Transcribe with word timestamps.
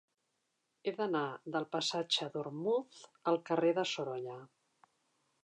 He 0.85 0.93
d'anar 1.01 1.21
del 1.55 1.67
passatge 1.75 2.31
d'Ormuz 2.37 3.05
al 3.33 3.39
carrer 3.51 3.71
de 3.83 3.87
Sorolla. 3.93 4.41